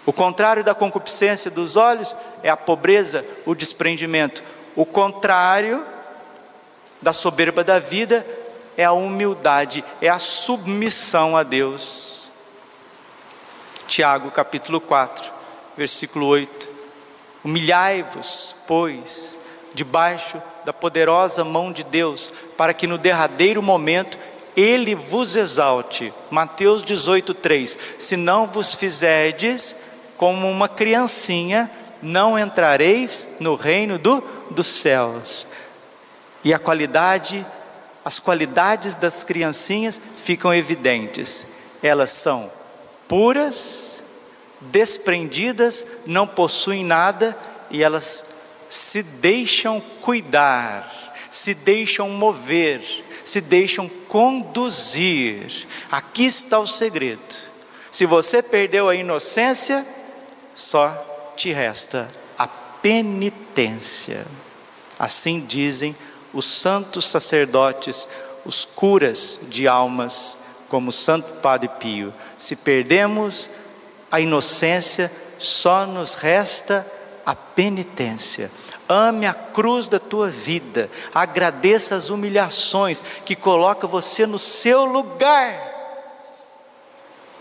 O 0.06 0.14
contrário 0.14 0.64
da 0.64 0.76
concupiscência 0.76 1.50
dos 1.50 1.76
olhos 1.76 2.16
é 2.44 2.50
a 2.50 2.58
pobreza, 2.58 3.26
o 3.46 3.56
desprendimento. 3.56 4.44
O 4.80 4.86
contrário 4.86 5.86
da 7.02 7.12
soberba 7.12 7.66
da 7.66 7.80
vida 7.80 8.26
é 8.78 8.86
a 8.86 8.94
humildade, 8.94 9.84
é 10.02 10.08
a 10.08 10.18
submissão 10.18 11.36
a 11.36 11.44
Deus. 11.44 12.30
Tiago 13.90 14.32
capítulo 14.32 14.80
4, 14.80 15.30
versículo 15.76 16.28
8. 16.28 16.70
Humilhai-vos, 17.44 18.56
pois, 18.66 19.38
debaixo 19.74 20.42
da 20.64 20.72
poderosa 20.72 21.44
mão 21.44 21.74
de 21.74 21.84
Deus, 21.84 22.32
para 22.56 22.74
que 22.74 22.88
no 22.88 22.98
derradeiro 22.98 23.62
momento 23.62 24.18
ele 24.56 24.96
vos 24.96 25.36
exalte. 25.36 26.14
Mateus 26.30 26.84
18, 26.84 27.34
3. 27.34 27.78
Se 28.00 28.16
não 28.16 28.48
vos 28.48 28.74
fizerdes 28.76 29.76
como 30.16 30.50
uma 30.50 30.70
criancinha, 30.70 31.70
não 32.02 32.40
entrareis 32.40 33.36
no 33.42 33.56
reino 33.56 33.98
do 33.98 34.39
dos 34.52 34.68
céus. 34.68 35.48
E 36.44 36.54
a 36.54 36.60
qualidade, 36.60 37.46
as 38.04 38.20
qualidades 38.20 38.96
das 38.96 39.24
criancinhas 39.24 40.00
ficam 40.18 40.54
evidentes. 40.54 41.48
Elas 41.82 42.12
são 42.12 42.52
puras, 43.08 44.04
desprendidas, 44.62 45.86
não 46.06 46.28
possuem 46.28 46.84
nada 46.84 47.38
e 47.70 47.84
elas 47.84 48.26
se 48.70 49.02
deixam 49.02 49.82
cuidar, 50.02 51.16
se 51.30 51.54
deixam 51.54 52.10
mover, 52.10 52.82
se 53.24 53.42
deixam 53.42 53.90
conduzir. 54.08 55.68
Aqui 55.92 56.26
está 56.26 56.60
o 56.60 56.68
segredo. 56.68 57.50
Se 57.92 58.06
você 58.06 58.42
perdeu 58.42 58.88
a 58.88 58.96
inocência, 58.96 59.86
só 60.54 61.34
te 61.36 61.52
resta 61.52 62.10
penitência. 62.90 64.26
Assim 64.98 65.42
dizem 65.42 65.96
os 66.34 66.46
santos 66.48 67.06
sacerdotes, 67.06 68.08
os 68.44 68.66
curas 68.66 69.42
de 69.48 69.68
almas, 69.68 70.36
como 70.68 70.92
Santo 70.92 71.34
Padre 71.36 71.70
Pio. 71.80 72.12
Se 72.36 72.56
perdemos 72.56 73.52
a 74.12 74.20
inocência, 74.20 75.12
só 75.38 75.86
nos 75.86 76.16
resta 76.16 76.84
a 77.24 77.36
penitência. 77.36 78.50
Ame 78.88 79.28
a 79.28 79.36
cruz 79.36 79.88
da 79.88 80.00
tua 80.00 80.32
vida, 80.32 80.90
agradeça 81.14 81.94
as 81.94 82.10
humilhações 82.10 83.04
que 83.24 83.36
coloca 83.36 83.86
você 83.86 84.26
no 84.26 84.40
seu 84.40 84.84
lugar. 84.84 85.69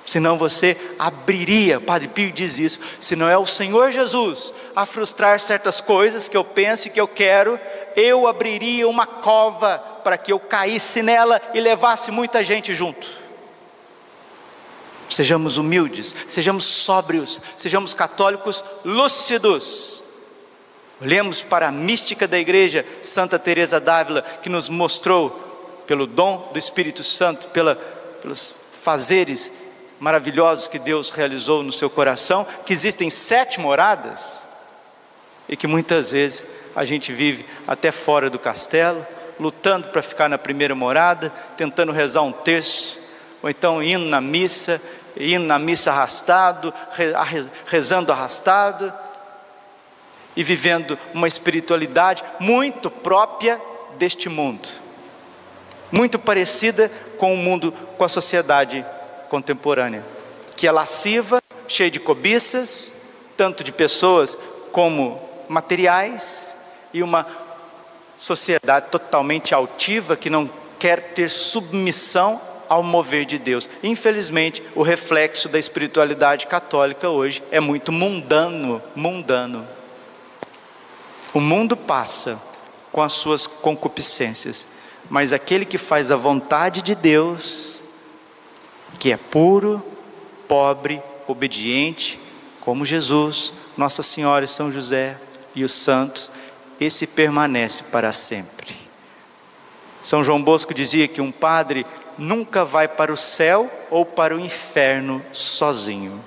Senão 0.09 0.39
você 0.39 0.75
abriria, 0.99 1.79
Padre 1.79 2.09
Pio 2.09 2.33
diz 2.33 2.59
isso, 2.59 2.81
se 2.99 3.15
não 3.15 3.29
é 3.29 3.37
o 3.37 3.45
Senhor 3.45 3.93
Jesus 3.93 4.55
a 4.75 4.87
frustrar 4.87 5.39
certas 5.39 5.83
coisas 5.83 6.29
que 6.29 6.37
eu 6.37 6.43
penso 6.43 6.89
e 6.89 6.91
que 6.91 6.99
eu 6.99 7.07
quero, 7.07 7.61
eu 7.95 8.27
abriria 8.27 8.89
uma 8.89 9.05
cova 9.05 9.79
para 10.03 10.17
que 10.17 10.33
eu 10.33 10.41
caísse 10.41 11.03
nela 11.03 11.39
e 11.53 11.61
levasse 11.61 12.11
muita 12.11 12.43
gente 12.43 12.73
junto. 12.73 13.07
Sejamos 15.11 15.59
humildes, 15.59 16.17
sejamos 16.27 16.65
sóbrios, 16.65 17.39
sejamos 17.55 17.93
católicos 17.93 18.65
lúcidos. 18.87 20.03
Olhemos 21.03 21.43
para 21.43 21.69
a 21.69 21.73
mística 21.73 22.27
da 22.27 22.39
igreja, 22.39 22.87
Santa 23.03 23.39
Teresa 23.39 23.79
d'Ávila, 23.79 24.23
que 24.23 24.49
nos 24.49 24.71
mostrou 24.71 25.85
pelo 25.87 26.07
dom 26.07 26.49
do 26.51 26.59
Espírito 26.59 27.05
Santo, 27.05 27.49
pela, 27.49 27.77
pelos 28.23 28.55
fazeres 28.81 29.53
maravilhosos 30.01 30.69
que 30.69 30.79
Deus 30.79 31.11
realizou 31.11 31.63
no 31.63 31.73
seu 31.73 31.91
coração, 31.91 32.47
que 32.65 32.73
existem 32.73 33.11
sete 33.11 33.61
moradas 33.61 34.43
e 35.49 35.57
que 35.57 35.67
muitas 35.67 36.13
vezes 36.13 36.45
a 36.77 36.85
gente 36.85 37.13
vive 37.13 37.45
até 37.67 37.91
fora 37.91 38.31
do 38.31 38.39
castelo, 38.39 39.05
lutando 39.41 39.89
para 39.89 40.03
ficar 40.03 40.29
na 40.29 40.39
primeira 40.39 40.75
morada, 40.75 41.33
tentando 41.57 41.93
rezar 41.93 42.23
um 42.23 42.33
terço, 42.33 42.99
ou 43.43 43.49
então 43.49 43.83
indo 43.83 44.05
na 44.05 44.21
missa, 44.21 44.81
indo 45.17 45.47
na 45.47 45.59
missa 45.59 45.91
arrastado, 45.91 46.73
rezando 47.67 48.13
arrastado, 48.13 48.93
e 50.37 50.43
vivendo 50.45 50.97
uma 51.13 51.27
espiritualidade 51.27 52.23
muito 52.39 52.89
própria 52.89 53.61
deste 53.99 54.29
mundo, 54.29 54.69
muito 55.91 56.17
parecida 56.17 56.89
com 57.17 57.35
o 57.35 57.37
mundo, 57.37 57.73
com 57.73 58.05
a 58.05 58.09
sociedade 58.09 58.87
contemporânea, 59.29 60.05
que 60.57 60.67
é 60.67 60.73
lasciva, 60.73 61.43
cheia 61.67 61.91
de 61.91 62.01
cobiças, 62.01 62.95
tanto 63.37 63.63
de 63.63 63.71
pessoas 63.71 64.37
como 64.73 65.21
materiais, 65.49 66.55
e 66.93 67.03
uma 67.03 67.27
sociedade 68.17 68.87
totalmente 68.91 69.55
altiva 69.55 70.17
que 70.17 70.31
não 70.31 70.51
quer 70.79 71.13
ter 71.13 71.29
submissão 71.29 72.41
ao 72.69 72.83
mover 72.83 73.25
de 73.25 73.39
Deus. 73.39 73.69
Infelizmente, 73.83 74.63
o 74.75 74.83
reflexo 74.83 75.49
da 75.49 75.59
espiritualidade 75.59 76.47
católica 76.47 77.09
hoje 77.09 77.43
é 77.51 77.61
muito 77.61 77.93
mundano, 77.93 78.83
mundano. 78.95 79.67
O 81.33 81.41
mundo 81.41 81.77
passa 81.77 82.41
com 82.91 83.03
as 83.03 83.13
suas 83.13 83.47
concupiscências, 83.47 84.67
mas 85.09 85.33
aquele 85.33 85.65
que 85.65 85.79
faz 85.79 86.11
a 86.11 86.17
vontade 86.17 86.83
de 86.83 86.95
Deus, 86.95 87.78
que 88.99 89.13
é 89.13 89.17
puro, 89.17 89.83
pobre, 90.47 91.03
obediente, 91.27 92.19
como 92.61 92.87
Jesus, 92.87 93.53
Nossa 93.77 94.03
Senhora 94.03 94.45
e 94.45 94.49
São 94.49 94.71
José 94.71 95.17
e 95.55 95.65
os 95.65 95.73
santos, 95.73 96.31
esse 96.81 97.07
permanece 97.07 97.85
para 97.85 98.13
sempre. 98.13 98.77
São 100.03 100.23
João 100.23 100.43
Bosco 100.43 100.73
dizia 100.73 101.09
que 101.09 101.21
um 101.21 101.33
padre 101.33 101.85
nunca 102.17 102.65
vai 102.65 102.89
para 102.89 103.13
o 103.13 103.17
céu 103.17 103.71
ou 103.91 104.05
para 104.05 104.37
o 104.37 104.41
inferno 104.41 105.23
sozinho. 105.33 106.23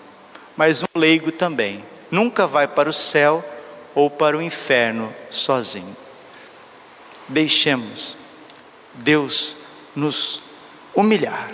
Mas 0.56 0.84
um 0.84 1.00
leigo 1.00 1.32
também 1.32 1.84
nunca 2.10 2.46
vai 2.46 2.68
para 2.68 2.90
o 2.90 2.94
céu 2.94 3.44
ou 3.96 4.10
para 4.10 4.38
o 4.38 4.42
inferno 4.42 5.14
sozinho. 5.30 5.96
Deixemos 7.28 8.18
Deus 8.94 9.58
nos 9.96 10.42
humilhar, 10.94 11.52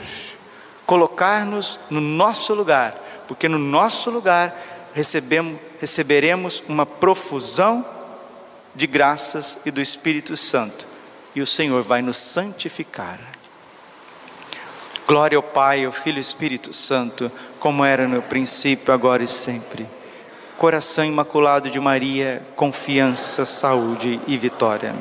colocar-nos 0.88 1.78
no 1.89 2.00
nosso 2.00 2.54
lugar, 2.54 2.95
porque 3.28 3.50
no 3.50 3.60
nosso 3.60 4.10
lugar 4.10 4.56
recebemos, 4.93 5.60
receberemos 5.82 6.63
uma 6.67 6.86
profusão 6.86 7.86
de 8.73 8.88
graças 8.88 9.58
e 9.65 9.69
do 9.69 9.82
Espírito 9.82 10.38
Santo, 10.38 10.88
e 11.36 11.41
o 11.41 11.45
Senhor 11.45 11.84
vai 11.84 12.02
nos 12.02 12.17
santificar. 12.17 13.19
Glória 15.06 15.36
ao 15.36 15.43
Pai, 15.43 15.86
ao 15.86 15.91
Filho 15.91 16.15
e 16.15 16.19
ao 16.19 16.21
Espírito 16.21 16.73
Santo, 16.73 17.30
como 17.60 17.84
era 17.84 18.08
no 18.08 18.21
princípio, 18.21 18.93
agora 18.93 19.23
e 19.23 19.28
sempre. 19.28 19.86
Coração 20.58 21.06
imaculado 21.06 21.69
de 21.69 21.80
Maria, 21.80 22.41
confiança, 22.56 23.45
saúde 23.45 24.19
e 24.26 24.38
vitória. 24.38 24.95